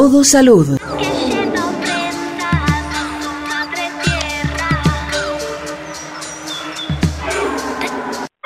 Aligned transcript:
Todo 0.00 0.22
Salud. 0.22 0.78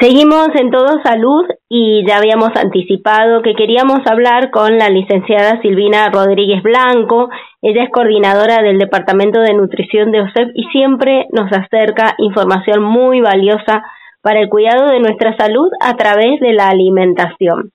Seguimos 0.00 0.48
en 0.54 0.70
Todo 0.70 1.02
Salud 1.04 1.44
y 1.68 2.06
ya 2.08 2.16
habíamos 2.16 2.56
anticipado 2.56 3.42
que 3.42 3.54
queríamos 3.54 3.98
hablar 4.06 4.50
con 4.50 4.78
la 4.78 4.88
licenciada 4.88 5.60
Silvina 5.60 6.08
Rodríguez 6.08 6.62
Blanco. 6.62 7.28
Ella 7.60 7.84
es 7.84 7.90
coordinadora 7.90 8.62
del 8.62 8.78
Departamento 8.78 9.40
de 9.40 9.52
Nutrición 9.52 10.10
de 10.10 10.22
OSEP 10.22 10.52
y 10.54 10.64
siempre 10.72 11.26
nos 11.32 11.52
acerca 11.52 12.14
información 12.16 12.82
muy 12.82 13.20
valiosa 13.20 13.82
para 14.22 14.40
el 14.40 14.48
cuidado 14.48 14.88
de 14.88 15.00
nuestra 15.00 15.36
salud 15.36 15.68
a 15.82 15.96
través 15.96 16.40
de 16.40 16.54
la 16.54 16.70
alimentación. 16.70 17.72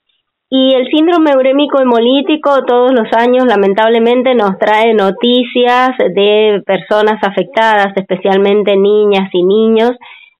Y 0.49 0.73
el 0.75 0.87
síndrome 0.87 1.35
urémico 1.35 1.81
hemolítico 1.81 2.63
todos 2.65 2.93
los 2.93 3.11
años 3.11 3.45
lamentablemente 3.45 4.33
nos 4.33 4.57
trae 4.57 4.93
noticias 4.93 5.89
de 5.97 6.61
personas 6.65 7.21
afectadas, 7.21 7.91
especialmente 7.97 8.77
niñas 8.77 9.29
y 9.33 9.43
niños, 9.43 9.91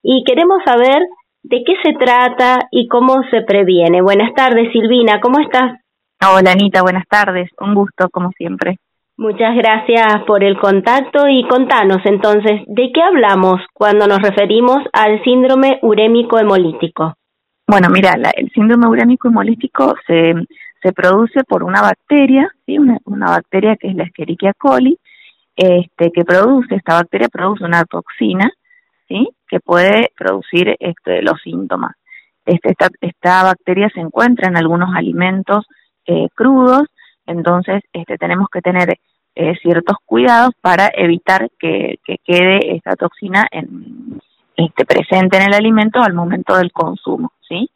y 0.02 0.24
queremos 0.24 0.60
saber 0.66 1.02
de 1.44 1.64
qué 1.66 1.74
se 1.84 1.94
trata 1.94 2.68
y 2.72 2.88
cómo 2.88 3.22
se 3.32 3.42
previene. 3.42 4.02
Buenas 4.02 4.34
tardes, 4.34 4.72
Silvina, 4.72 5.20
¿cómo 5.20 5.40
estás? 5.40 5.74
Hola, 6.22 6.52
Anita, 6.54 6.82
buenas 6.82 7.06
tardes. 7.10 7.50
Un 7.60 7.76
gusto, 7.76 8.10
como 8.10 8.32
siempre. 8.32 8.78
Muchas 9.18 9.56
gracias 9.56 10.24
por 10.26 10.44
el 10.44 10.58
contacto 10.60 11.28
y 11.28 11.48
contanos 11.48 12.00
entonces, 12.06 12.62
¿de 12.68 12.92
qué 12.94 13.02
hablamos 13.02 13.62
cuando 13.74 14.08
nos 14.08 14.22
referimos 14.22 14.78
al 14.94 15.24
síndrome 15.24 15.80
urémico 15.82 16.38
hemolítico? 16.40 17.16
Bueno, 17.70 17.90
mira, 17.90 18.14
el 18.38 18.50
síndrome 18.52 18.88
urémico 18.88 19.28
hemolítico 19.28 19.96
se, 20.08 20.34
se 20.82 20.94
produce 20.94 21.44
por 21.44 21.64
una 21.64 21.82
bacteria, 21.82 22.50
¿sí? 22.66 22.78
una, 22.78 22.98
una 23.04 23.32
bacteria 23.32 23.76
que 23.76 23.90
es 23.90 23.96
la 23.96 24.04
Escherichia 24.04 24.54
coli, 24.54 24.98
este, 25.54 26.12
que 26.12 26.24
produce, 26.24 26.76
esta 26.76 26.94
bacteria 26.94 27.28
produce 27.28 27.66
una 27.66 27.84
toxina 27.84 28.50
¿sí? 29.10 29.30
que 29.50 29.60
puede 29.60 30.12
producir 30.16 30.78
este, 30.80 31.22
los 31.22 31.42
síntomas. 31.42 31.92
Este, 32.46 32.70
esta, 32.70 32.88
esta 33.02 33.44
bacteria 33.44 33.90
se 33.94 34.00
encuentra 34.00 34.48
en 34.48 34.56
algunos 34.56 34.96
alimentos 34.96 35.66
eh, 36.06 36.30
crudos, 36.36 36.88
entonces 37.26 37.84
este, 37.92 38.18
tenemos 38.18 38.48
que 38.50 38.62
tener 38.62 38.98
eh, 39.36 39.56
ciertos 39.62 39.98
cuidados 40.06 40.52
para 40.62 40.90
evitar 40.96 41.50
que, 41.60 42.00
que 42.06 42.16
quede 42.24 42.78
esta 42.78 42.96
toxina 42.96 43.46
en, 43.52 44.07
este, 44.58 44.86
presente 44.86 45.38
en 45.38 45.44
el 45.44 45.54
alimento 45.54 46.02
al 46.02 46.14
momento 46.14 46.58
del 46.58 46.72
consumo, 46.72 47.32
¿sí? 47.48 47.70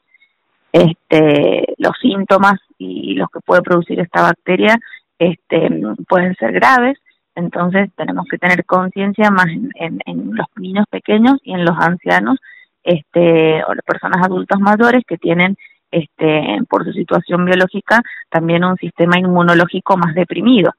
Este, 0.74 1.76
los 1.78 1.94
síntomas 2.02 2.60
y 2.78 3.14
los 3.14 3.30
que 3.30 3.40
puede 3.42 3.62
producir 3.62 4.00
esta 4.00 4.24
bacteria 4.24 4.80
este, 5.20 5.70
pueden 6.08 6.36
ser 6.36 6.54
graves, 6.54 6.98
entonces 7.36 7.92
tenemos 7.96 8.26
que 8.30 8.40
tener 8.40 8.66
conciencia 8.66 9.30
más 9.30 9.46
en, 9.48 10.00
en, 10.06 10.36
los 10.36 10.48
niños 10.56 10.86
pequeños 10.90 11.38
y 11.44 11.54
en 11.54 11.66
los 11.66 11.78
ancianos 11.78 12.40
este, 12.84 13.64
o 13.64 13.74
las 13.76 13.86
personas 13.86 14.26
adultas 14.26 14.60
mayores 14.60 15.04
que 15.08 15.18
tienen 15.18 15.56
este, 15.92 16.60
por 16.68 16.84
su 16.84 16.94
situación 16.94 17.46
biológica 17.46 18.02
también 18.30 18.64
un 18.64 18.78
sistema 18.78 19.20
inmunológico 19.20 19.98
más 19.98 20.16
deprimido. 20.16 20.74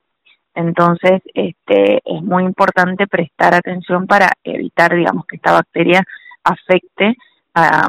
Entonces, 0.55 1.23
este, 1.35 2.03
es 2.05 2.23
muy 2.23 2.45
importante 2.45 3.07
prestar 3.07 3.55
atención 3.55 4.07
para 4.07 4.31
evitar, 4.45 4.95
digamos, 4.95 5.27
que 5.27 5.37
esta 5.37 5.53
bacteria 5.53 6.03
afecte 6.45 7.17
a, 7.55 7.89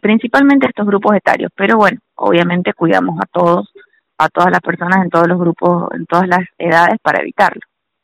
principalmente 0.00 0.66
a 0.66 0.70
estos 0.70 0.86
grupos 0.86 1.16
etarios. 1.16 1.50
Pero 1.54 1.76
bueno, 1.76 1.98
obviamente 2.14 2.72
cuidamos 2.74 3.18
a 3.20 3.26
todos 3.26 3.70
a 4.18 4.28
todas 4.28 4.50
las 4.50 4.60
personas 4.60 5.04
en 5.04 5.10
todos 5.10 5.28
los 5.28 5.38
grupos, 5.38 5.90
en 5.94 6.04
todas 6.06 6.26
las 6.26 6.40
edades 6.58 6.98
para 7.02 7.20
evitarlo. 7.20 7.60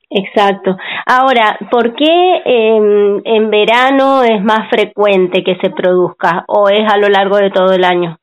Exacto. 0.09 0.77
Ahora, 1.07 1.59
¿por 1.71 1.95
qué 1.97 2.37
eh, 2.45 3.21
en 3.25 3.51
verano 3.51 4.23
es 4.23 4.43
más 4.45 4.71
frecuente 4.71 5.43
que 5.43 5.57
se 5.57 5.71
produzca 5.71 6.45
o 6.47 6.69
es 6.69 6.89
a 6.89 6.99
lo 6.99 7.09
largo 7.09 7.37
de 7.39 7.51
todo 7.51 7.73
el 7.73 7.83
año? 7.83 8.17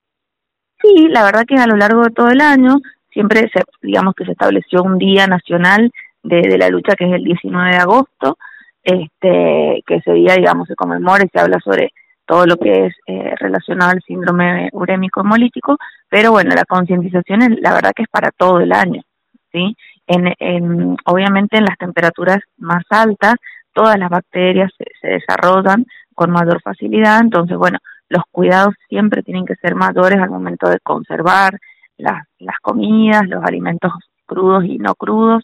Sí, 0.81 1.09
la 1.09 1.23
verdad 1.23 1.43
que 1.45 1.55
es 1.55 1.61
a 1.61 1.67
lo 1.67 1.75
largo 1.75 2.03
de 2.03 2.11
todo 2.11 2.29
el 2.29 2.39
año. 2.39 2.77
Siempre, 3.11 3.49
se, 3.53 3.63
digamos 3.81 4.13
que 4.15 4.25
se 4.25 4.31
estableció 4.31 4.83
un 4.83 4.97
día 4.97 5.27
nacional 5.27 5.91
de, 6.23 6.41
de 6.41 6.57
la 6.57 6.69
lucha 6.69 6.95
que 6.95 7.05
es 7.05 7.13
el 7.13 7.23
19 7.23 7.71
de 7.71 7.77
agosto, 7.77 8.37
este, 8.83 9.83
que 9.85 9.95
ese 9.95 10.13
día, 10.13 10.35
digamos, 10.35 10.67
se 10.67 10.75
conmemora 10.75 11.23
y 11.23 11.29
se 11.29 11.39
habla 11.39 11.59
sobre 11.63 11.91
todo 12.25 12.45
lo 12.45 12.57
que 12.57 12.85
es 12.85 12.95
eh, 13.07 13.35
relacionado 13.39 13.91
al 13.91 14.01
síndrome 14.01 14.69
urémico 14.71 15.21
hemolítico, 15.21 15.77
pero 16.09 16.31
bueno, 16.31 16.51
la 16.55 16.65
concientización 16.65 17.57
la 17.61 17.73
verdad 17.73 17.91
que 17.95 18.03
es 18.03 18.09
para 18.09 18.31
todo 18.31 18.61
el 18.61 18.71
año, 18.71 19.01
¿sí? 19.51 19.75
En, 20.07 20.33
en, 20.39 20.95
obviamente 21.05 21.57
en 21.57 21.65
las 21.65 21.77
temperaturas 21.77 22.39
más 22.57 22.83
altas, 22.89 23.35
todas 23.73 23.97
las 23.97 24.09
bacterias 24.09 24.71
se, 24.77 25.07
desarrollan 25.07 25.85
con 26.15 26.31
mayor 26.31 26.61
facilidad, 26.61 27.19
entonces 27.19 27.57
bueno, 27.57 27.79
los 28.09 28.23
cuidados 28.31 28.75
siempre 28.89 29.23
tienen 29.23 29.45
que 29.45 29.55
ser 29.55 29.75
mayores 29.75 30.19
al 30.19 30.29
momento 30.29 30.69
de 30.69 30.79
conservar 30.79 31.59
las, 32.01 32.57
comidas, 32.61 33.27
los 33.27 33.43
alimentos 33.43 33.91
crudos 34.25 34.65
y 34.65 34.77
no 34.77 34.95
crudos, 34.95 35.43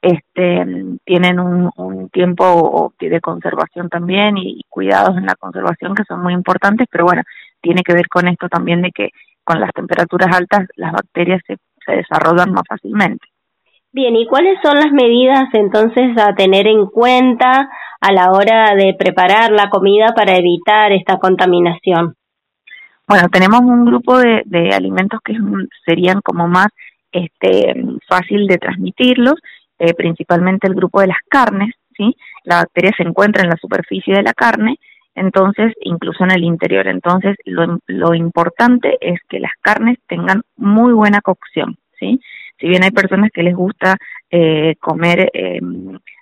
este, 0.00 0.64
tienen 1.04 1.40
un, 1.40 2.08
tiempo 2.10 2.92
de 2.98 3.20
conservación 3.20 3.88
también 3.88 4.38
y, 4.38 4.62
cuidados 4.68 5.16
en 5.16 5.26
la 5.26 5.34
conservación 5.34 5.94
que 5.94 6.04
son 6.04 6.22
muy 6.22 6.32
importantes, 6.32 6.86
pero 6.90 7.04
bueno, 7.04 7.22
tiene 7.60 7.82
que 7.82 7.94
ver 7.94 8.08
con 8.08 8.28
esto 8.28 8.48
también 8.48 8.82
de 8.82 8.90
que 8.92 9.10
con 9.44 9.60
las 9.60 9.72
temperaturas 9.72 10.34
altas 10.36 10.68
las 10.76 10.92
bacterias 10.92 11.40
se 11.46 11.92
desarrollan 11.92 12.52
más 12.52 12.62
fácilmente. 12.68 13.26
Bien, 13.90 14.14
¿y 14.16 14.26
cuáles 14.26 14.58
son 14.62 14.76
las 14.76 14.92
medidas 14.92 15.48
entonces 15.54 16.16
a 16.18 16.34
tener 16.34 16.66
en 16.66 16.86
cuenta 16.86 17.70
a 18.00 18.12
la 18.12 18.30
hora 18.30 18.74
de 18.76 18.94
preparar 18.98 19.50
la 19.50 19.70
comida 19.70 20.08
para 20.14 20.36
evitar 20.36 20.92
esta 20.92 21.18
contaminación? 21.18 22.14
Bueno, 23.08 23.28
tenemos 23.30 23.60
un 23.62 23.86
grupo 23.86 24.18
de, 24.18 24.42
de 24.44 24.68
alimentos 24.74 25.20
que 25.24 25.34
serían 25.86 26.20
como 26.20 26.46
más 26.46 26.68
este, 27.10 27.74
fácil 28.06 28.46
de 28.46 28.58
transmitirlos 28.58 29.36
eh, 29.78 29.94
principalmente 29.94 30.66
el 30.66 30.74
grupo 30.74 31.00
de 31.00 31.06
las 31.06 31.18
carnes, 31.28 31.74
¿sí? 31.96 32.16
La 32.44 32.56
bacteria 32.56 32.92
se 32.96 33.04
encuentra 33.04 33.44
en 33.44 33.50
la 33.50 33.56
superficie 33.56 34.14
de 34.14 34.22
la 34.22 34.34
carne, 34.34 34.76
entonces, 35.14 35.72
incluso 35.80 36.24
en 36.24 36.32
el 36.32 36.44
interior. 36.44 36.88
Entonces, 36.88 37.36
lo, 37.44 37.78
lo 37.86 38.14
importante 38.14 38.98
es 39.00 39.20
que 39.28 39.38
las 39.38 39.52
carnes 39.60 39.98
tengan 40.08 40.42
muy 40.56 40.92
buena 40.92 41.20
cocción, 41.20 41.78
¿sí? 41.98 42.20
Si 42.58 42.66
bien 42.66 42.82
hay 42.82 42.90
personas 42.90 43.30
que 43.32 43.44
les 43.44 43.54
gusta 43.54 43.96
eh, 44.30 44.74
comer 44.80 45.30
eh, 45.32 45.60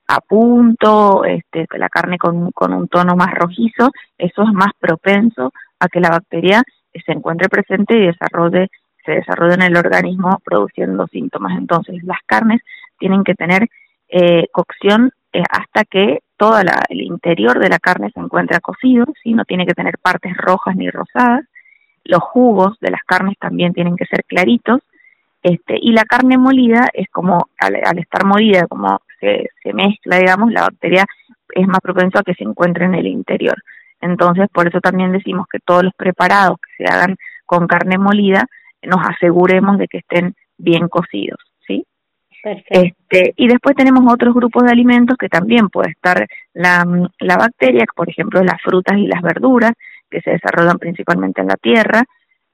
a 0.08 0.20
punto, 0.20 1.24
este, 1.24 1.66
la 1.78 1.88
carne 1.88 2.18
con, 2.18 2.50
con 2.52 2.74
un 2.74 2.88
tono 2.88 3.16
más 3.16 3.32
rojizo, 3.34 3.90
eso 4.18 4.42
es 4.42 4.52
más 4.52 4.70
propenso 4.78 5.52
a 5.80 5.88
que 5.88 6.00
la 6.00 6.10
bacteria 6.10 6.62
se 7.04 7.12
encuentre 7.12 7.48
presente 7.48 7.96
y 7.96 8.06
desarrolle 8.06 8.68
se 9.06 9.12
desarrolla 9.12 9.54
en 9.54 9.62
el 9.62 9.76
organismo 9.76 10.40
produciendo 10.44 11.06
síntomas. 11.06 11.56
Entonces, 11.56 12.02
las 12.02 12.18
carnes 12.26 12.60
tienen 12.98 13.24
que 13.24 13.34
tener 13.34 13.68
eh, 14.08 14.48
cocción 14.52 15.12
eh, 15.32 15.42
hasta 15.48 15.84
que 15.84 16.20
todo 16.36 16.58
el 16.60 17.00
interior 17.00 17.58
de 17.58 17.68
la 17.68 17.78
carne 17.78 18.10
se 18.12 18.20
encuentre 18.20 18.60
cocido, 18.60 19.06
¿sí? 19.22 19.32
no 19.32 19.44
tiene 19.44 19.64
que 19.64 19.74
tener 19.74 19.96
partes 19.98 20.36
rojas 20.36 20.76
ni 20.76 20.90
rosadas. 20.90 21.46
Los 22.04 22.20
jugos 22.20 22.78
de 22.80 22.90
las 22.90 23.02
carnes 23.04 23.38
también 23.38 23.72
tienen 23.72 23.96
que 23.96 24.06
ser 24.06 24.24
claritos. 24.24 24.80
Este, 25.42 25.78
y 25.80 25.92
la 25.92 26.04
carne 26.04 26.36
molida 26.36 26.88
es 26.92 27.08
como, 27.10 27.48
al, 27.58 27.98
estar 27.98 28.24
molida, 28.24 28.66
como 28.66 29.00
se, 29.20 29.48
se 29.62 29.72
mezcla, 29.72 30.18
digamos, 30.18 30.52
la 30.52 30.62
bacteria 30.62 31.04
es 31.54 31.66
más 31.68 31.80
propenso 31.80 32.18
a 32.18 32.22
que 32.22 32.34
se 32.34 32.44
encuentre 32.44 32.84
en 32.84 32.94
el 32.94 33.06
interior. 33.06 33.56
Entonces, 34.00 34.48
por 34.52 34.68
eso 34.68 34.80
también 34.80 35.12
decimos 35.12 35.46
que 35.50 35.58
todos 35.58 35.84
los 35.84 35.94
preparados 35.94 36.58
que 36.58 36.84
se 36.84 36.92
hagan 36.92 37.16
con 37.44 37.66
carne 37.66 37.98
molida, 37.98 38.46
nos 38.82 39.00
aseguremos 39.06 39.78
de 39.78 39.88
que 39.88 39.98
estén 39.98 40.34
bien 40.58 40.88
cocidos. 40.88 41.38
Este, 42.44 43.34
y 43.36 43.48
después 43.48 43.74
tenemos 43.74 44.04
otros 44.12 44.32
grupos 44.32 44.64
de 44.64 44.70
alimentos 44.70 45.16
que 45.16 45.28
también 45.28 45.68
puede 45.68 45.90
estar 45.90 46.28
la, 46.54 46.86
la 47.18 47.36
bacteria, 47.36 47.84
por 47.94 48.08
ejemplo 48.08 48.42
las 48.44 48.62
frutas 48.62 48.96
y 48.98 49.06
las 49.06 49.20
verduras, 49.20 49.72
que 50.08 50.20
se 50.20 50.30
desarrollan 50.30 50.78
principalmente 50.78 51.40
en 51.40 51.48
la 51.48 51.56
tierra. 51.56 52.04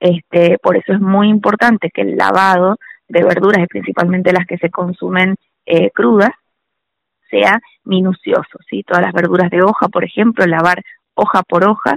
Este, 0.00 0.58
por 0.62 0.76
eso 0.76 0.94
es 0.94 1.00
muy 1.00 1.28
importante 1.28 1.90
que 1.90 2.02
el 2.02 2.16
lavado 2.16 2.78
de 3.06 3.22
verduras 3.22 3.62
y 3.62 3.66
principalmente 3.66 4.32
las 4.32 4.46
que 4.46 4.56
se 4.56 4.70
consumen 4.70 5.36
eh, 5.66 5.90
crudas 5.90 6.30
sea 7.30 7.60
minucioso, 7.84 8.58
¿sí? 8.68 8.82
Todas 8.84 9.02
las 9.02 9.12
verduras 9.12 9.50
de 9.50 9.62
hoja, 9.62 9.88
por 9.88 10.04
ejemplo, 10.04 10.46
lavar 10.46 10.82
hoja 11.14 11.42
por 11.42 11.66
hoja, 11.66 11.96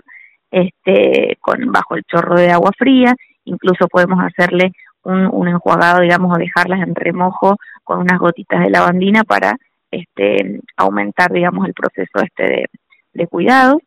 este, 0.51 1.37
con 1.41 1.71
bajo 1.71 1.95
el 1.95 2.03
chorro 2.03 2.35
de 2.35 2.51
agua 2.51 2.71
fría, 2.77 3.15
incluso 3.45 3.87
podemos 3.87 4.19
hacerle 4.23 4.71
un, 5.03 5.47
enjuagado, 5.47 6.01
digamos, 6.01 6.35
o 6.35 6.39
dejarlas 6.39 6.81
en 6.81 6.95
remojo 6.95 7.57
con 7.83 7.99
unas 7.99 8.19
gotitas 8.19 8.61
de 8.61 8.71
lavandina 8.71 9.23
para 9.23 9.55
este, 9.91 10.61
aumentar, 10.77 11.31
digamos, 11.31 11.67
el 11.67 11.73
proceso 11.73 12.19
este 12.23 12.43
de, 12.43 12.65
de 13.13 13.27
cuidado. 13.27 13.79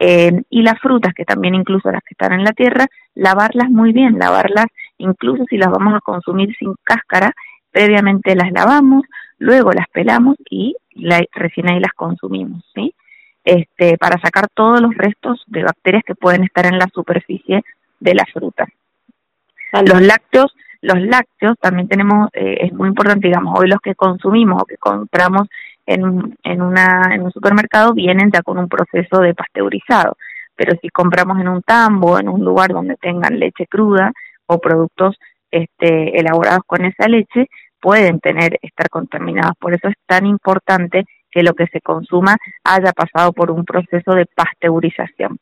Eh, 0.00 0.42
y 0.50 0.62
las 0.62 0.80
frutas, 0.80 1.14
que 1.14 1.24
también 1.24 1.54
incluso 1.54 1.90
las 1.90 2.02
que 2.02 2.14
están 2.14 2.32
en 2.32 2.44
la 2.44 2.52
tierra, 2.52 2.86
lavarlas 3.14 3.70
muy 3.70 3.92
bien, 3.92 4.18
lavarlas 4.18 4.66
incluso 4.98 5.44
si 5.48 5.56
las 5.56 5.70
vamos 5.70 5.94
a 5.94 6.00
consumir 6.00 6.54
sin 6.56 6.74
cáscara, 6.82 7.32
previamente 7.70 8.34
las 8.34 8.50
lavamos, 8.52 9.02
luego 9.38 9.72
las 9.72 9.88
pelamos 9.88 10.36
y 10.50 10.76
recién 11.32 11.68
ahí 11.68 11.80
las 11.80 11.92
consumimos, 11.92 12.64
¿sí? 12.74 12.94
Este, 13.44 13.98
para 13.98 14.18
sacar 14.20 14.48
todos 14.54 14.80
los 14.80 14.94
restos 14.96 15.42
de 15.46 15.64
bacterias 15.64 16.02
que 16.06 16.14
pueden 16.14 16.44
estar 16.44 16.64
en 16.64 16.78
la 16.78 16.88
superficie 16.92 17.62
de 18.00 18.14
la 18.14 18.24
fruta. 18.32 18.66
Los 19.72 20.00
lácteos, 20.00 20.54
los 20.80 20.98
lácteos 21.00 21.56
también 21.60 21.88
tenemos, 21.88 22.30
eh, 22.32 22.58
es 22.60 22.72
muy 22.72 22.88
importante, 22.88 23.28
digamos, 23.28 23.58
hoy 23.58 23.68
los 23.68 23.80
que 23.80 23.94
consumimos 23.94 24.62
o 24.62 24.64
que 24.64 24.78
compramos 24.78 25.48
en, 25.84 26.36
en, 26.42 26.62
una, 26.62 27.14
en 27.14 27.22
un 27.22 27.32
supermercado 27.32 27.92
vienen 27.92 28.30
ya 28.32 28.42
con 28.42 28.56
un 28.56 28.68
proceso 28.68 29.20
de 29.20 29.34
pasteurizado, 29.34 30.16
pero 30.56 30.78
si 30.80 30.88
compramos 30.88 31.38
en 31.40 31.48
un 31.48 31.62
tambo, 31.62 32.18
en 32.18 32.28
un 32.28 32.44
lugar 32.44 32.70
donde 32.70 32.96
tengan 32.96 33.38
leche 33.38 33.66
cruda 33.66 34.12
o 34.46 34.58
productos 34.58 35.18
este, 35.50 36.18
elaborados 36.18 36.62
con 36.66 36.84
esa 36.84 37.08
leche, 37.08 37.48
pueden 37.80 38.20
tener, 38.20 38.58
estar 38.62 38.88
contaminados. 38.88 39.56
Por 39.58 39.74
eso 39.74 39.88
es 39.88 39.94
tan 40.06 40.24
importante 40.24 41.04
que 41.34 41.42
lo 41.42 41.54
que 41.54 41.66
se 41.66 41.80
consuma 41.80 42.36
haya 42.62 42.92
pasado 42.92 43.32
por 43.32 43.50
un 43.50 43.64
proceso 43.64 44.12
de 44.12 44.26
pasteurización. 44.26 45.38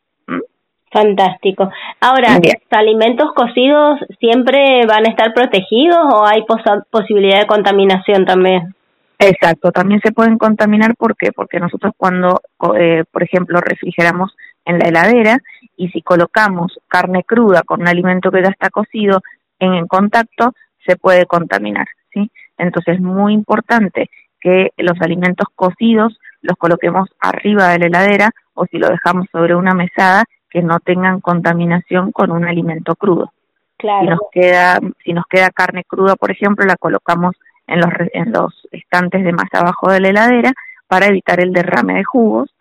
Fantástico. 0.91 1.71
Ahora, 2.01 2.35
¿los 2.35 2.53
alimentos 2.71 3.31
cocidos 3.35 3.99
siempre 4.19 4.85
van 4.87 5.07
a 5.07 5.09
estar 5.09 5.33
protegidos 5.33 5.99
o 6.13 6.25
hay 6.25 6.43
posibilidad 6.91 7.39
de 7.39 7.47
contaminación 7.47 8.25
también? 8.25 8.75
Exacto, 9.17 9.71
también 9.71 10.01
se 10.01 10.11
pueden 10.11 10.37
contaminar 10.37 10.95
¿por 10.95 11.15
porque 11.35 11.59
nosotros 11.59 11.93
cuando, 11.97 12.41
eh, 12.77 13.05
por 13.09 13.23
ejemplo, 13.23 13.59
refrigeramos 13.61 14.35
en 14.65 14.79
la 14.79 14.89
heladera 14.89 15.37
y 15.77 15.89
si 15.89 16.01
colocamos 16.01 16.77
carne 16.87 17.23
cruda 17.23 17.63
con 17.63 17.81
un 17.81 17.87
alimento 17.87 18.31
que 18.31 18.43
ya 18.43 18.49
está 18.49 18.69
cocido 18.69 19.21
en, 19.59 19.73
en 19.73 19.87
contacto, 19.87 20.53
se 20.85 20.95
puede 20.95 21.25
contaminar, 21.25 21.87
¿sí? 22.13 22.29
Entonces 22.57 22.95
es 22.95 23.01
muy 23.01 23.33
importante 23.33 24.09
que 24.43 24.71
los 24.77 24.99
alimentos 25.01 25.47
cocidos 25.55 26.19
los 26.41 26.57
coloquemos 26.57 27.09
arriba 27.21 27.69
de 27.69 27.79
la 27.79 27.85
heladera 27.85 28.29
o 28.53 28.65
si 28.65 28.77
lo 28.77 28.89
dejamos 28.89 29.27
sobre 29.31 29.55
una 29.55 29.73
mesada 29.73 30.25
que 30.49 30.61
no 30.61 30.79
tengan 30.81 31.21
contaminación 31.21 32.11
con 32.11 32.29
un 32.31 32.45
alimento 32.45 32.95
crudo. 32.95 33.31
Claro. 33.77 34.01
Si 34.01 34.09
nos 34.09 34.19
queda 34.31 34.79
si 35.03 35.13
nos 35.13 35.25
queda 35.27 35.49
carne 35.49 35.83
cruda, 35.85 36.15
por 36.15 36.29
ejemplo, 36.29 36.65
la 36.65 36.75
colocamos 36.75 37.35
en 37.65 37.79
los 37.79 37.89
en 38.13 38.31
los 38.33 38.67
estantes 38.71 39.23
de 39.23 39.31
más 39.31 39.47
abajo 39.53 39.89
de 39.89 40.01
la 40.01 40.09
heladera 40.09 40.51
para 40.87 41.07
evitar 41.07 41.39
el 41.39 41.53
derrame 41.53 41.95
de 41.95 42.03
jugos 42.03 42.53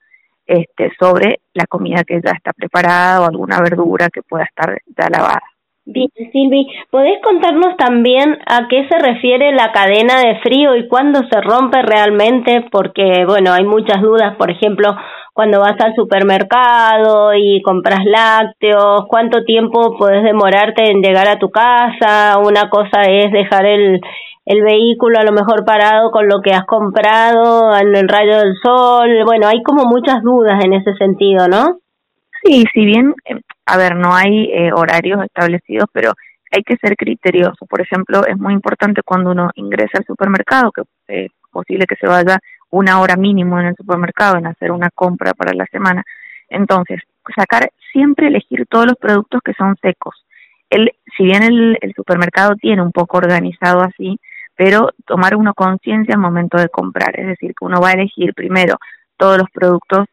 este 0.46 0.92
sobre 0.98 1.40
la 1.52 1.66
comida 1.66 2.04
que 2.04 2.20
ya 2.24 2.30
está 2.30 2.52
preparada 2.52 3.20
o 3.20 3.24
alguna 3.24 3.60
verdura 3.60 4.08
que 4.08 4.22
pueda 4.22 4.44
estar 4.44 4.80
ya 4.96 5.08
lavada. 5.10 5.42
Bien, 5.84 6.08
Silvi, 6.30 6.68
¿podés 6.92 7.20
contarnos 7.24 7.76
también 7.76 8.38
a 8.46 8.68
qué 8.68 8.86
se 8.88 8.98
refiere 9.00 9.52
la 9.52 9.72
cadena 9.72 10.20
de 10.20 10.38
frío 10.40 10.76
y 10.76 10.86
cuándo 10.86 11.20
se 11.28 11.40
rompe 11.40 11.82
realmente? 11.82 12.64
Porque, 12.70 13.24
bueno, 13.26 13.52
hay 13.52 13.64
muchas 13.64 14.00
dudas, 14.00 14.36
por 14.36 14.48
ejemplo, 14.52 14.90
cuando 15.34 15.58
vas 15.58 15.74
al 15.80 15.92
supermercado 15.96 17.34
y 17.34 17.60
compras 17.62 18.04
lácteos, 18.04 19.06
cuánto 19.08 19.42
tiempo 19.44 19.96
podés 19.98 20.22
demorarte 20.22 20.88
en 20.88 21.02
llegar 21.02 21.26
a 21.26 21.40
tu 21.40 21.50
casa, 21.50 22.38
una 22.38 22.70
cosa 22.70 23.02
es 23.08 23.32
dejar 23.32 23.66
el, 23.66 24.00
el 24.46 24.62
vehículo 24.62 25.18
a 25.18 25.24
lo 25.24 25.32
mejor 25.32 25.64
parado 25.64 26.12
con 26.12 26.28
lo 26.28 26.42
que 26.42 26.52
has 26.52 26.64
comprado 26.64 27.76
en 27.76 27.96
el 27.96 28.08
rayo 28.08 28.38
del 28.38 28.54
sol, 28.62 29.24
bueno, 29.26 29.48
hay 29.48 29.60
como 29.64 29.84
muchas 29.86 30.22
dudas 30.22 30.64
en 30.64 30.74
ese 30.74 30.94
sentido, 30.94 31.48
¿no? 31.48 31.81
Sí, 32.44 32.64
si 32.74 32.84
bien 32.84 33.14
eh, 33.24 33.40
a 33.66 33.76
ver, 33.76 33.96
no 33.96 34.14
hay 34.14 34.50
eh, 34.52 34.72
horarios 34.72 35.24
establecidos, 35.24 35.88
pero 35.92 36.12
hay 36.50 36.62
que 36.62 36.76
ser 36.76 36.96
criterioso. 36.96 37.66
Por 37.66 37.80
ejemplo, 37.80 38.26
es 38.26 38.36
muy 38.36 38.52
importante 38.52 39.02
cuando 39.02 39.30
uno 39.30 39.50
ingresa 39.54 39.98
al 39.98 40.04
supermercado, 40.04 40.72
que 40.72 40.82
es 41.08 41.30
posible 41.50 41.86
que 41.86 41.96
se 41.96 42.06
vaya 42.06 42.38
una 42.70 43.00
hora 43.00 43.16
mínimo 43.16 43.58
en 43.60 43.66
el 43.66 43.76
supermercado 43.76 44.36
en 44.36 44.46
hacer 44.46 44.72
una 44.72 44.90
compra 44.90 45.32
para 45.34 45.54
la 45.54 45.66
semana. 45.66 46.02
Entonces, 46.48 47.00
sacar, 47.34 47.70
siempre 47.92 48.26
elegir 48.26 48.66
todos 48.68 48.86
los 48.86 48.96
productos 48.96 49.40
que 49.44 49.54
son 49.54 49.76
secos. 49.80 50.26
El, 50.68 50.92
si 51.16 51.24
bien 51.24 51.42
el, 51.42 51.78
el 51.80 51.94
supermercado 51.94 52.56
tiene 52.56 52.82
un 52.82 52.92
poco 52.92 53.18
organizado 53.18 53.82
así, 53.82 54.18
pero 54.56 54.90
tomar 55.06 55.36
una 55.36 55.52
conciencia 55.54 56.14
al 56.14 56.20
momento 56.20 56.58
de 56.58 56.68
comprar, 56.68 57.18
es 57.18 57.26
decir, 57.26 57.54
que 57.58 57.64
uno 57.64 57.80
va 57.80 57.90
a 57.90 57.92
elegir 57.92 58.34
primero 58.34 58.76
todos 59.16 59.38
los 59.38 59.50
productos 59.50 60.06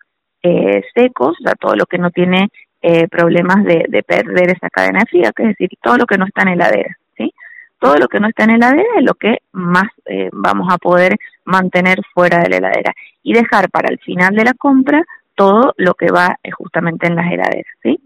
eh, 0.44 0.84
secos, 0.94 1.38
o 1.40 1.44
sea, 1.44 1.54
todo 1.56 1.76
lo 1.76 1.86
que 1.86 1.98
no 1.98 2.12
tiene 2.12 2.50
eh, 2.82 3.08
problemas 3.08 3.64
de, 3.66 3.86
de, 3.90 4.04
perder 4.04 4.52
esa 4.52 4.70
cadena 4.70 5.02
fría, 5.10 5.32
que 5.36 5.44
es 5.44 5.50
decir, 5.50 5.70
todo 5.82 5.98
lo 5.98 6.06
que 6.06 6.18
no 6.18 6.26
está 6.26 6.44
en 6.44 6.50
heladera, 6.50 6.98
¿sí? 7.18 7.34
Todo 7.78 7.98
lo 7.98 8.08
que 8.08 8.20
no 8.20 8.30
está 8.30 8.46
en 8.46 8.52
heladera 8.52 8.88
es 8.98 9.04
lo 9.04 9.16
que 9.16 9.40
más 9.52 9.90
eh, 10.06 10.30
vamos 10.32 10.72
a 10.72 10.78
poder 10.78 11.18
mantener 11.46 12.00
fuera 12.14 12.40
de 12.40 12.50
la 12.50 12.58
heladera 12.58 12.94
y 13.22 13.34
dejar 13.34 13.70
para 13.70 13.90
el 13.90 14.00
final 14.00 14.34
de 14.34 14.46
la 14.46 14.54
compra 14.54 15.04
todo 15.36 15.74
lo 15.78 15.94
que 15.94 16.08
va 16.12 16.38
eh, 16.44 16.52
justamente 16.52 17.08
en 17.08 17.16
las 17.16 17.32
heladeras, 17.32 17.74
¿sí? 17.84 18.00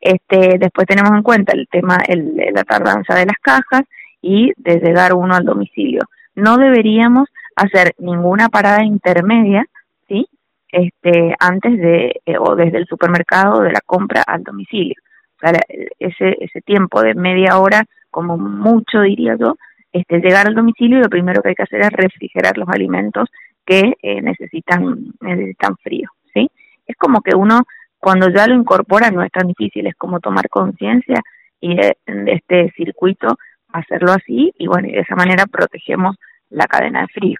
Este, 0.00 0.58
después 0.58 0.86
tenemos 0.86 1.12
en 1.12 1.22
cuenta 1.22 1.52
el 1.52 1.68
tema, 1.68 1.98
el, 2.06 2.36
la 2.54 2.64
tardanza 2.64 3.14
de 3.14 3.26
las 3.26 3.36
cajas 3.40 3.82
y 4.22 4.52
de 4.56 4.76
llegar 4.76 5.14
uno 5.14 5.34
al 5.34 5.44
domicilio. 5.44 6.02
No 6.34 6.56
deberíamos 6.56 7.28
hacer 7.56 7.94
ninguna 7.98 8.48
parada 8.48 8.84
intermedia, 8.84 9.66
¿sí? 10.08 10.28
Este, 10.70 11.34
antes 11.38 11.78
de 11.78 12.20
eh, 12.26 12.38
o 12.38 12.54
desde 12.54 12.78
el 12.78 12.86
supermercado 12.86 13.62
de 13.62 13.72
la 13.72 13.80
compra 13.84 14.22
al 14.26 14.42
domicilio. 14.42 14.96
O 15.36 15.40
sea, 15.40 15.52
ese, 15.98 16.36
ese 16.40 16.60
tiempo 16.62 17.00
de 17.00 17.14
media 17.14 17.58
hora, 17.58 17.84
como 18.10 18.36
mucho 18.36 19.02
diría 19.02 19.36
yo, 19.38 19.54
este, 19.92 20.18
llegar 20.20 20.46
al 20.46 20.54
domicilio 20.54 20.98
y 20.98 21.02
lo 21.02 21.08
primero 21.08 21.42
que 21.42 21.50
hay 21.50 21.54
que 21.54 21.62
hacer 21.62 21.80
es 21.80 21.90
refrigerar 21.90 22.58
los 22.58 22.68
alimentos 22.68 23.28
que 23.64 23.94
eh, 24.02 24.20
necesitan, 24.20 25.12
necesitan 25.20 25.76
frío, 25.76 26.08
¿sí? 26.34 26.50
Es 26.86 26.96
como 26.96 27.20
que 27.20 27.36
uno, 27.36 27.62
cuando 27.98 28.28
ya 28.30 28.46
lo 28.46 28.54
incorpora, 28.54 29.10
no 29.10 29.22
es 29.22 29.30
tan 29.30 29.46
difícil, 29.46 29.86
es 29.86 29.94
como 29.94 30.20
tomar 30.20 30.48
conciencia 30.48 31.22
y 31.60 31.76
de, 31.76 31.96
de, 32.06 32.32
este 32.32 32.72
circuito 32.76 33.36
hacerlo 33.72 34.12
así 34.12 34.52
y 34.58 34.66
bueno, 34.66 34.88
y 34.88 34.92
de 34.92 35.00
esa 35.00 35.16
manera 35.16 35.46
protegemos 35.46 36.16
la 36.50 36.66
cadena 36.66 37.02
de 37.02 37.08
frío. 37.08 37.38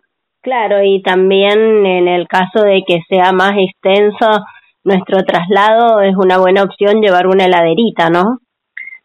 Claro, 0.49 0.83
y 0.83 1.03
también 1.03 1.85
en 1.85 2.09
el 2.09 2.27
caso 2.27 2.65
de 2.65 2.83
que 2.87 3.01
sea 3.07 3.33
más 3.33 3.53
extenso 3.59 4.47
nuestro 4.83 5.23
traslado, 5.23 6.01
es 6.01 6.17
una 6.17 6.39
buena 6.39 6.63
opción 6.63 7.03
llevar 7.03 7.27
una 7.27 7.45
heladerita, 7.45 8.09
¿no? 8.09 8.39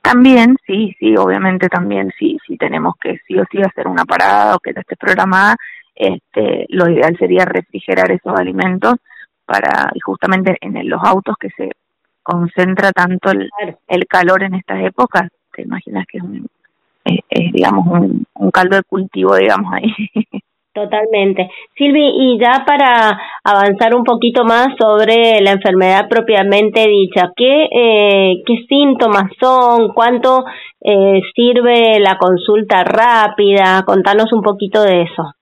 También, 0.02 0.56
sí, 0.66 0.96
sí, 0.98 1.18
obviamente 1.18 1.68
también, 1.68 2.14
sí, 2.18 2.38
si 2.48 2.56
tenemos 2.56 2.94
que 2.98 3.18
sí 3.28 3.38
o 3.38 3.44
sí 3.52 3.58
hacer 3.62 3.90
una 3.90 4.06
parada 4.06 4.56
o 4.56 4.60
que 4.60 4.72
ya 4.74 4.80
esté 4.80 4.96
programada, 4.96 5.58
este, 5.94 6.66
lo 6.70 6.88
ideal 6.88 7.18
sería 7.18 7.44
refrigerar 7.44 8.10
esos 8.12 8.40
alimentos 8.40 8.94
para, 9.46 9.92
y 9.94 10.00
justamente 10.00 10.56
en 10.62 10.88
los 10.88 11.04
autos 11.04 11.36
que 11.38 11.50
se 11.58 11.72
concentra 12.24 12.94
tanto 12.94 13.32
el, 13.32 13.52
el 13.90 14.08
calor 14.08 14.44
en 14.44 14.54
estas 14.56 14.82
épocas, 14.82 15.24
te 15.54 15.64
imaginas 15.64 16.06
que 16.08 16.20
es 16.20 16.24
un, 16.24 16.48
es, 17.04 17.52
digamos, 17.52 17.86
un, 17.86 18.26
un 18.34 18.52
caldo 18.52 18.78
de 18.78 18.84
cultivo, 18.84 19.36
digamos, 19.36 19.74
ahí. 19.74 19.94
Totalmente. 20.74 21.52
Silvi, 21.78 22.02
y 22.02 22.40
ya 22.40 22.66
para 22.66 23.16
avanzar 23.44 23.96
un 23.96 24.04
poquito 24.04 24.44
más 24.44 24.70
sobre 24.80 25.40
la 25.42 25.52
enfermedad 25.52 26.08
propiamente 26.10 26.88
dicha, 26.88 27.32
¿qué, 27.36 27.66
eh, 27.66 28.42
qué 28.44 28.66
síntomas 28.68 29.32
son? 29.40 29.94
¿Cuánto 29.94 30.44
eh, 30.82 31.22
sirve 31.36 32.00
la 32.00 32.18
consulta 32.18 32.84
rápida? 32.84 33.84
Contanos 33.86 34.34
un 34.34 34.42
poquito 34.42 34.82
de 34.82 35.04
eso. 35.04 35.36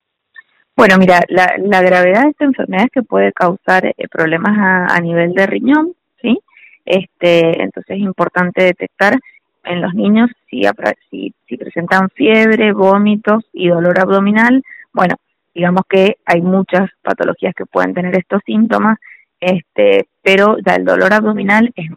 Bueno, 0.76 0.96
mira, 0.98 1.22
la, 1.30 1.54
la 1.60 1.82
gravedad 1.82 2.24
de 2.24 2.32
esta 2.32 2.46
enfermedad 2.46 2.86
es 2.86 2.92
que 2.92 3.04
puede 3.04 3.32
causar 3.32 3.86
eh, 3.86 3.94
problemas 4.12 4.58
a, 4.58 4.96
a, 4.98 5.00
nivel 5.00 5.32
de 5.34 5.46
riñón, 5.46 5.94
¿sí? 6.22 6.40
Este, 6.86 7.62
entonces 7.62 7.98
es 7.98 8.02
importante 8.02 8.64
detectar 8.64 9.18
en 9.64 9.82
los 9.82 9.94
niños 9.94 10.30
si, 10.50 10.64
si, 11.10 11.34
si 11.48 11.58
presentan 11.58 12.10
fiebre, 12.10 12.74
vómitos 12.74 13.46
y 13.54 13.70
dolor 13.70 14.00
abdominal, 14.00 14.64
bueno, 14.94 15.16
digamos 15.54 15.84
que 15.90 16.18
hay 16.26 16.42
muchas 16.42 16.90
patologías 17.02 17.54
que 17.56 17.66
pueden 17.66 17.94
tener 17.94 18.18
estos 18.18 18.42
síntomas, 18.46 18.98
este, 19.40 20.08
pero 20.22 20.58
ya 20.66 20.76
el 20.76 20.86
dolor 20.86 21.14
abdominal 21.14 21.72
es, 21.76 21.90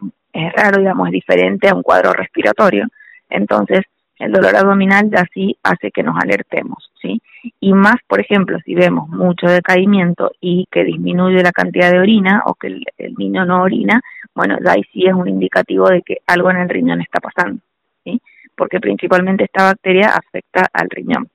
raro, 0.53 0.79
digamos, 0.79 1.07
es 1.07 1.13
diferente 1.13 1.69
a 1.69 1.75
un 1.75 1.83
cuadro 1.83 2.11
respiratorio. 2.13 2.87
Entonces, 3.29 3.81
el 4.19 4.31
dolor 4.31 4.55
abdominal 4.55 5.09
ya 5.09 5.25
sí 5.33 5.57
hace 5.63 5.91
que 5.91 6.03
nos 6.03 6.17
alertemos, 6.21 6.91
¿sí? 7.01 7.21
Y 7.59 7.73
más, 7.73 7.95
por 8.07 8.19
ejemplo, 8.19 8.57
si 8.65 8.73
vemos 8.73 9.09
mucho 9.09 9.47
decaimiento 9.47 10.31
y 10.39 10.67
que 10.71 10.83
disminuye 10.83 11.43
la 11.43 11.51
cantidad 11.51 11.91
de 11.91 11.99
orina 11.99 12.43
o 12.45 12.55
que 12.55 12.67
el, 12.67 12.85
el 12.97 13.13
niño 13.15 13.45
no 13.45 13.61
orina, 13.61 14.01
bueno, 14.33 14.57
ya 14.63 14.73
ahí 14.73 14.83
sí 14.91 15.05
es 15.05 15.13
un 15.13 15.27
indicativo 15.27 15.89
de 15.89 16.01
que 16.01 16.17
algo 16.27 16.49
en 16.49 16.57
el 16.57 16.69
riñón 16.69 17.01
está 17.01 17.19
pasando, 17.19 17.61
¿sí? 18.03 18.21
Porque 18.55 18.79
principalmente 18.79 19.43
esta 19.43 19.65
bacteria 19.65 20.09
afecta 20.15 20.67
al 20.73 20.89
riñón. 20.89 21.29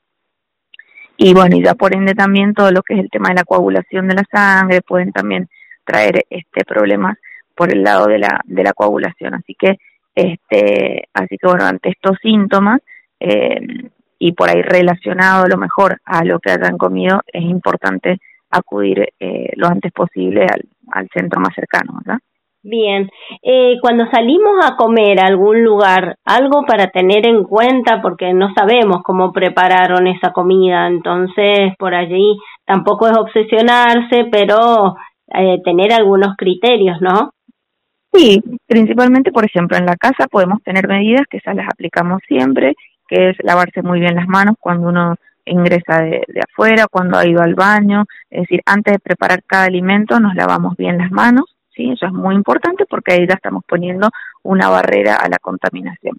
Y 1.23 1.35
bueno, 1.35 1.55
y 1.55 1.63
ya 1.63 1.75
por 1.75 1.95
ende 1.95 2.15
también 2.15 2.55
todo 2.55 2.71
lo 2.71 2.83
que 2.83 2.95
es 2.95 3.01
el 3.01 3.11
tema 3.11 3.29
de 3.29 3.35
la 3.35 3.45
coagulación 3.45 4.09
de 4.09 4.15
la 4.15 4.25
sangre 4.33 4.81
pueden 4.81 5.13
también 5.13 5.51
traer 5.85 6.25
este 6.31 6.65
problemas 6.65 7.19
por 7.55 7.71
el 7.71 7.83
lado 7.83 8.07
de 8.07 8.19
la 8.19 8.41
de 8.47 8.65
la 8.65 8.73
coagulación. 8.73 9.35
Así 9.35 9.55
que 9.55 9.77
este 10.15 11.09
así 11.13 11.37
que 11.37 11.47
bueno, 11.47 11.67
ante 11.67 11.91
estos 11.91 12.17
síntomas 12.23 12.81
eh, 13.21 13.61
y 14.19 14.33
por 14.33 14.49
ahí 14.49 14.63
relacionado 14.63 15.45
a 15.45 15.49
lo 15.49 15.59
mejor 15.59 16.01
a 16.07 16.25
lo 16.25 16.39
que 16.39 16.53
hayan 16.53 16.79
comido, 16.79 17.21
es 17.27 17.43
importante 17.43 18.19
acudir 18.49 19.13
eh, 19.21 19.53
lo 19.57 19.67
antes 19.67 19.93
posible 19.93 20.47
al, 20.47 20.65
al 20.91 21.07
centro 21.13 21.39
más 21.39 21.55
cercano, 21.55 22.01
¿verdad? 22.03 22.21
Bien, 22.63 23.09
eh, 23.43 23.79
cuando 23.81 24.05
salimos 24.11 24.63
a 24.63 24.77
comer 24.77 25.19
a 25.19 25.27
algún 25.27 25.65
lugar, 25.65 26.17
algo 26.27 26.67
para 26.67 26.91
tener 26.91 27.27
en 27.27 27.45
cuenta 27.45 28.03
porque 28.03 28.35
no 28.35 28.53
sabemos 28.55 29.03
cómo 29.03 29.33
prepararon 29.33 30.07
esa 30.07 30.33
comida, 30.33 30.87
entonces 30.87 31.73
por 31.79 31.95
allí 31.95 32.37
tampoco 32.67 33.09
es 33.09 33.17
obsesionarse, 33.17 34.27
pero 34.31 34.95
eh, 35.33 35.63
tener 35.65 35.91
algunos 35.95 36.37
criterios, 36.37 37.01
¿no? 37.01 37.31
Sí, 38.13 38.43
principalmente, 38.67 39.33
por 39.33 39.47
ejemplo, 39.47 39.79
en 39.79 39.87
la 39.87 39.97
casa 39.97 40.27
podemos 40.31 40.63
tener 40.63 40.87
medidas 40.87 41.23
que 41.31 41.39
esas 41.39 41.57
las 41.57 41.67
aplicamos 41.67 42.21
siempre, 42.29 42.75
que 43.09 43.31
es 43.31 43.37
lavarse 43.43 43.81
muy 43.81 44.01
bien 44.01 44.17
las 44.17 44.29
manos 44.29 44.57
cuando 44.61 44.89
uno 44.89 45.15
ingresa 45.47 46.03
de, 46.03 46.25
de 46.29 46.41
afuera, 46.41 46.89
cuando 46.91 47.17
ha 47.17 47.27
ido 47.27 47.41
al 47.41 47.55
baño, 47.55 48.05
es 48.29 48.43
decir, 48.43 48.61
antes 48.67 48.93
de 48.93 48.99
preparar 48.99 49.43
cada 49.47 49.65
alimento 49.65 50.21
nos 50.21 50.35
lavamos 50.35 50.77
bien 50.77 50.99
las 50.99 51.11
manos, 51.11 51.57
Eso 51.89 52.07
es 52.07 52.13
muy 52.13 52.35
importante 52.35 52.85
porque 52.89 53.15
ahí 53.15 53.27
ya 53.27 53.35
estamos 53.35 53.65
poniendo 53.67 54.11
una 54.43 54.69
barrera 54.69 55.17
a 55.17 55.29
la 55.29 55.39
contaminación. 55.39 56.17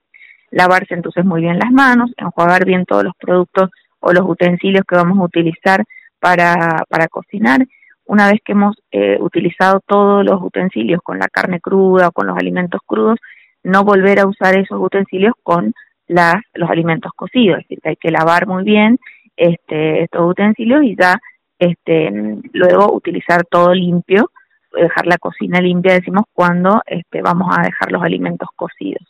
Lavarse 0.49 0.93
entonces 0.93 1.23
muy 1.25 1.41
bien 1.41 1.59
las 1.59 1.71
manos, 1.71 2.11
enjuagar 2.17 2.65
bien 2.65 2.85
todos 2.85 3.03
los 3.03 3.13
productos 3.17 3.69
o 3.99 4.11
los 4.11 4.27
utensilios 4.27 4.83
que 4.87 4.95
vamos 4.95 5.19
a 5.19 5.23
utilizar 5.23 5.83
para, 6.19 6.83
para 6.89 7.07
cocinar. 7.07 7.65
Una 8.05 8.29
vez 8.29 8.41
que 8.43 8.53
hemos 8.53 8.75
eh, 8.91 9.17
utilizado 9.19 9.79
todos 9.85 10.25
los 10.25 10.41
utensilios 10.41 11.01
con 11.03 11.19
la 11.19 11.27
carne 11.27 11.59
cruda 11.59 12.09
o 12.09 12.11
con 12.11 12.27
los 12.27 12.37
alimentos 12.37 12.81
crudos, 12.85 13.19
no 13.63 13.83
volver 13.83 14.19
a 14.19 14.27
usar 14.27 14.57
esos 14.57 14.79
utensilios 14.81 15.33
con 15.43 15.73
los 16.07 16.69
alimentos 16.69 17.11
cocidos, 17.15 17.59
es 17.59 17.63
decir, 17.63 17.79
que 17.81 17.89
hay 17.89 17.95
que 17.95 18.11
lavar 18.11 18.45
muy 18.45 18.63
bien 18.63 18.99
este, 19.37 20.03
estos 20.03 20.29
utensilios 20.29 20.83
y 20.83 20.95
ya 20.95 21.17
este, 21.57 22.11
luego 22.51 22.93
utilizar 22.93 23.45
todo 23.45 23.73
limpio 23.73 24.29
dejar 24.73 25.05
la 25.05 25.17
cocina 25.17 25.59
limpia, 25.59 25.93
decimos, 25.93 26.23
cuando 26.33 26.81
este, 26.85 27.21
vamos 27.21 27.49
a 27.57 27.63
dejar 27.63 27.91
los 27.91 28.03
alimentos 28.03 28.49
cocidos. 28.55 29.07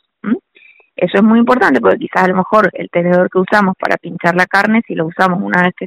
Eso 0.94 1.16
es 1.16 1.22
muy 1.22 1.38
importante 1.38 1.80
porque 1.80 1.98
quizás 1.98 2.24
a 2.24 2.28
lo 2.28 2.36
mejor 2.36 2.70
el 2.74 2.90
tenedor 2.90 3.30
que 3.30 3.38
usamos 3.38 3.74
para 3.78 3.96
pinchar 3.96 4.34
la 4.34 4.46
carne, 4.46 4.82
si 4.86 4.94
lo 4.94 5.06
usamos 5.06 5.40
una 5.42 5.62
vez 5.62 5.74
que 5.74 5.86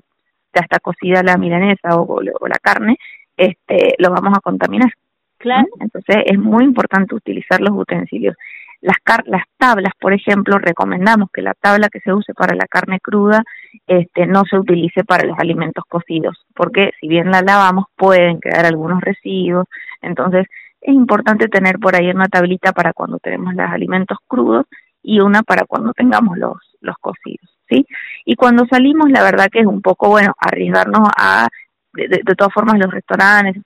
ya 0.53 0.61
está 0.61 0.79
cocida 0.79 1.21
la 1.21 1.37
milanesa 1.37 1.95
o, 1.95 2.21
la 2.21 2.57
carne, 2.61 2.97
este, 3.37 3.95
lo 3.99 4.09
vamos 4.09 4.35
a 4.35 4.41
contaminar. 4.41 4.91
Claro. 5.37 5.67
Entonces 5.79 6.17
es 6.25 6.39
muy 6.39 6.63
importante 6.63 7.13
utilizar 7.13 7.61
los 7.61 7.71
utensilios. 7.71 8.35
Las, 8.81 8.97
las 9.25 9.43
tablas, 9.57 9.93
por 9.99 10.13
ejemplo, 10.13 10.57
recomendamos 10.57 11.29
que 11.31 11.41
la 11.41 11.53
tabla 11.53 11.89
que 11.89 11.99
se 11.99 12.13
use 12.13 12.33
para 12.33 12.55
la 12.55 12.65
carne 12.67 12.99
cruda 12.99 13.43
este, 13.87 14.25
no 14.27 14.43
se 14.49 14.57
utilice 14.57 15.03
para 15.03 15.25
los 15.25 15.37
alimentos 15.39 15.83
cocidos, 15.87 16.45
porque 16.55 16.91
si 16.99 17.07
bien 17.07 17.31
la 17.31 17.41
lavamos 17.41 17.85
pueden 17.95 18.39
quedar 18.39 18.65
algunos 18.65 19.01
residuos, 19.01 19.67
entonces 20.01 20.47
es 20.81 20.93
importante 20.93 21.47
tener 21.47 21.79
por 21.79 21.95
ahí 21.95 22.09
una 22.09 22.27
tablita 22.27 22.71
para 22.71 22.93
cuando 22.93 23.17
tenemos 23.19 23.53
los 23.55 23.69
alimentos 23.69 24.17
crudos 24.27 24.65
y 25.01 25.19
una 25.19 25.43
para 25.43 25.65
cuando 25.65 25.93
tengamos 25.93 26.37
los, 26.37 26.57
los 26.81 26.95
cocidos, 26.99 27.49
¿sí? 27.69 27.85
Y 28.25 28.35
cuando 28.35 28.65
salimos, 28.67 29.09
la 29.09 29.23
verdad 29.23 29.49
que 29.51 29.59
es 29.59 29.65
un 29.65 29.81
poco, 29.81 30.09
bueno, 30.09 30.33
arriesgarnos 30.39 31.07
a, 31.17 31.47
de, 31.93 32.21
todas 32.37 32.53
formas 32.53 32.77
los 32.79 32.91
restaurantes 32.91 33.63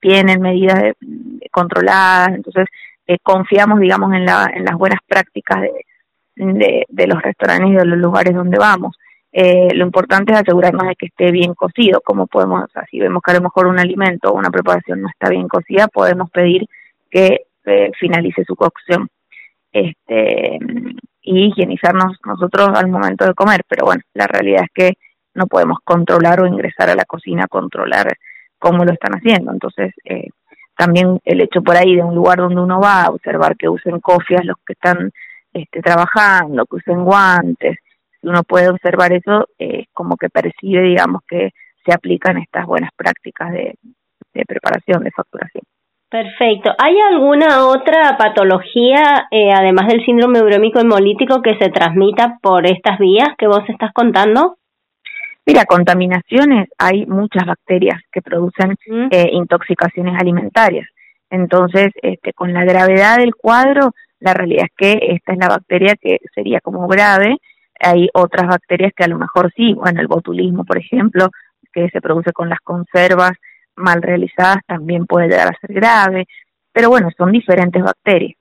tienen 0.00 0.40
medidas 0.40 0.94
controladas, 1.50 2.34
entonces 2.34 2.66
eh, 3.06 3.18
confiamos, 3.22 3.80
digamos, 3.80 4.12
en, 4.14 4.24
la, 4.24 4.50
en 4.52 4.64
las 4.64 4.76
buenas 4.76 5.00
prácticas 5.06 5.62
de, 5.62 5.72
de, 6.36 6.86
de 6.88 7.06
los 7.06 7.22
restaurantes 7.22 7.70
y 7.70 7.74
de 7.74 7.86
los 7.86 7.98
lugares 7.98 8.34
donde 8.34 8.58
vamos. 8.58 8.96
Eh, 9.36 9.74
lo 9.74 9.84
importante 9.84 10.32
es 10.32 10.38
asegurarnos 10.38 10.86
de 10.86 10.94
que 10.94 11.06
esté 11.06 11.32
bien 11.32 11.54
cocido, 11.54 12.00
como 12.02 12.28
podemos, 12.28 12.70
si 12.88 13.00
vemos 13.00 13.20
que 13.20 13.32
a 13.32 13.34
lo 13.34 13.40
mejor 13.40 13.66
un 13.66 13.80
alimento 13.80 14.30
o 14.30 14.38
una 14.38 14.48
preparación 14.48 15.02
no 15.02 15.08
está 15.08 15.28
bien 15.28 15.48
cocida, 15.48 15.88
podemos 15.88 16.30
pedir 16.30 16.68
que 17.10 17.46
eh, 17.64 17.90
finalice 17.98 18.44
su 18.44 18.54
cocción 18.54 19.08
este 19.72 20.60
y 21.22 21.46
higienizarnos 21.46 22.16
nosotros 22.24 22.68
al 22.76 22.88
momento 22.88 23.24
de 23.24 23.34
comer, 23.34 23.62
pero 23.66 23.86
bueno, 23.86 24.02
la 24.12 24.28
realidad 24.28 24.66
es 24.66 24.70
que 24.72 24.98
no 25.34 25.48
podemos 25.48 25.78
controlar 25.82 26.40
o 26.40 26.46
ingresar 26.46 26.90
a 26.90 26.94
la 26.94 27.04
cocina 27.04 27.48
controlar 27.48 28.16
cómo 28.60 28.84
lo 28.84 28.92
están 28.92 29.14
haciendo, 29.14 29.50
entonces 29.50 29.92
eh, 30.04 30.28
también 30.76 31.18
el 31.24 31.40
hecho 31.40 31.60
por 31.60 31.74
ahí 31.74 31.96
de 31.96 32.04
un 32.04 32.14
lugar 32.14 32.38
donde 32.38 32.60
uno 32.60 32.78
va 32.78 33.02
a 33.02 33.10
observar 33.10 33.56
que 33.56 33.68
usen 33.68 33.98
cofias 33.98 34.44
los 34.44 34.58
que 34.64 34.74
están 34.74 35.10
este, 35.52 35.82
trabajando, 35.82 36.66
que 36.66 36.76
usen 36.76 37.04
guantes, 37.04 37.78
uno 38.24 38.42
puede 38.42 38.68
observar 38.68 39.12
eso, 39.12 39.46
eh, 39.58 39.86
como 39.92 40.16
que 40.16 40.28
percibe, 40.28 40.82
digamos, 40.82 41.22
que 41.28 41.50
se 41.84 41.92
aplican 41.92 42.38
estas 42.38 42.66
buenas 42.66 42.90
prácticas 42.96 43.52
de, 43.52 43.74
preparación, 44.46 45.04
de 45.04 45.10
facturación. 45.10 45.62
Perfecto. 46.08 46.72
¿Hay 46.78 46.96
alguna 46.98 47.66
otra 47.66 48.16
patología, 48.16 49.26
eh, 49.30 49.50
además 49.52 49.88
del 49.88 50.04
síndrome 50.04 50.42
urómico 50.42 50.80
hemolítico, 50.80 51.42
que 51.42 51.56
se 51.58 51.70
transmita 51.70 52.38
por 52.40 52.66
estas 52.66 52.98
vías 52.98 53.28
que 53.36 53.46
vos 53.46 53.62
estás 53.68 53.92
contando? 53.92 54.56
Mira, 55.46 55.64
contaminaciones, 55.66 56.68
hay 56.78 57.04
muchas 57.06 57.44
bacterias 57.46 58.00
que 58.10 58.22
producen 58.22 58.76
eh, 59.10 59.28
intoxicaciones 59.32 60.14
alimentarias. 60.18 60.88
Entonces, 61.28 61.88
este, 62.00 62.32
con 62.32 62.52
la 62.52 62.64
gravedad 62.64 63.18
del 63.18 63.34
cuadro, 63.34 63.90
la 64.20 64.32
realidad 64.32 64.66
es 64.66 64.76
que 64.76 65.12
esta 65.14 65.32
es 65.32 65.38
la 65.38 65.48
bacteria 65.48 65.96
que 66.00 66.18
sería 66.34 66.60
como 66.60 66.86
grave 66.86 67.36
hay 67.80 68.08
otras 68.14 68.46
bacterias 68.48 68.92
que 68.96 69.04
a 69.04 69.08
lo 69.08 69.18
mejor 69.18 69.52
sí, 69.56 69.74
bueno, 69.74 70.00
el 70.00 70.06
botulismo, 70.06 70.64
por 70.64 70.78
ejemplo, 70.78 71.30
que 71.72 71.88
se 71.90 72.00
produce 72.00 72.32
con 72.32 72.48
las 72.48 72.60
conservas 72.60 73.32
mal 73.76 74.02
realizadas 74.02 74.58
también 74.66 75.06
puede 75.06 75.28
llegar 75.28 75.48
a 75.48 75.58
ser 75.60 75.74
grave, 75.74 76.26
pero 76.72 76.88
bueno, 76.88 77.10
son 77.16 77.32
diferentes 77.32 77.82
bacterias. 77.82 78.38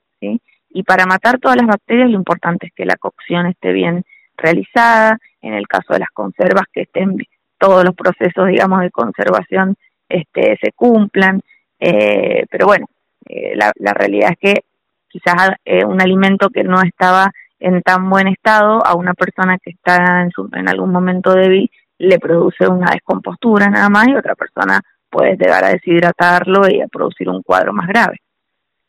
Y 0.76 0.84
para 0.84 1.06
matar 1.06 1.40
todas 1.40 1.58
las 1.58 1.68
bacterias 1.68 2.10
lo 2.10 2.18
importante 2.18 2.68
es 2.68 2.74
que 2.74 2.86
la 2.86 2.96
cocción 2.96 3.46
esté 3.48 3.72
bien 3.74 4.04
realizada, 4.38 5.18
en 5.42 5.54
el 5.54 5.68
caso 5.68 5.94
de 5.94 6.00
las 6.00 6.10
conservas 6.10 6.66
que 6.72 6.82
estén 6.82 7.18
todos 7.58 7.84
los 7.84 7.96
procesos, 7.96 8.48
digamos, 8.48 8.82
de 8.82 8.90
conservación 8.90 9.76
este, 10.10 10.58
se 10.62 10.72
cumplan, 10.72 11.42
eh, 11.80 12.46
pero 12.50 12.66
bueno, 12.66 12.88
eh, 13.28 13.56
la, 13.56 13.72
la 13.76 13.94
realidad 13.94 14.32
es 14.32 14.38
que 14.40 14.62
quizás 15.08 15.52
eh, 15.64 15.86
un 15.86 16.02
alimento 16.02 16.50
que 16.50 16.64
no 16.64 16.82
estaba 16.82 17.32
en 17.64 17.82
tan 17.82 18.10
buen 18.10 18.28
estado 18.28 18.86
a 18.86 18.94
una 18.96 19.14
persona 19.14 19.58
que 19.58 19.72
está 19.72 20.22
en, 20.22 20.32
su, 20.32 20.50
en 20.54 20.68
algún 20.68 20.92
momento 20.92 21.34
débil 21.34 21.72
le 21.98 22.20
produce 22.20 22.68
una 22.68 22.92
descompostura 22.92 23.70
nada 23.70 23.90
más 23.90 24.08
y 24.08 24.16
otra 24.16 24.36
persona 24.36 24.82
puede 25.10 25.38
llegar 25.38 25.64
a 25.64 25.70
deshidratarlo 25.70 26.68
y 26.70 26.82
a 26.82 26.88
producir 26.88 27.30
un 27.30 27.42
cuadro 27.42 27.72
más 27.72 27.88
grave. 27.88 28.18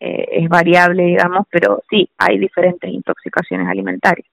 Eh, 0.00 0.26
es 0.42 0.48
variable, 0.48 1.04
digamos, 1.04 1.46
pero 1.50 1.82
sí, 1.88 2.08
hay 2.18 2.38
diferentes 2.38 2.90
intoxicaciones 2.90 3.68
alimentarias. 3.68 4.26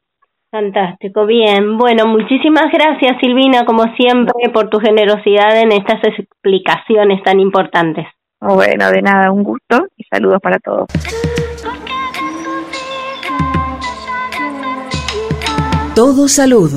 Fantástico, 0.49 1.25
bien. 1.25 1.77
Bueno, 1.77 2.07
muchísimas 2.07 2.71
gracias 2.73 3.17
Silvina, 3.21 3.65
como 3.65 3.83
siempre, 3.95 4.49
por 4.51 4.69
tu 4.69 4.79
generosidad 4.79 5.61
en 5.61 5.71
estas 5.71 6.03
explicaciones 6.03 7.21
tan 7.23 7.39
importantes. 7.39 8.07
Bueno, 8.39 8.89
de 8.89 9.01
nada, 9.03 9.31
un 9.31 9.43
gusto 9.43 9.85
y 9.95 10.03
saludos 10.05 10.39
para 10.41 10.57
todos. 10.57 10.87
Todo 16.01 16.27
salud. 16.27 16.71